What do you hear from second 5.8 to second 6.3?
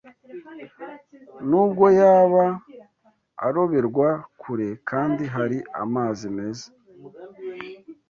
amazi